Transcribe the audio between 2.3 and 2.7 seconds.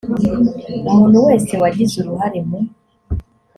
mu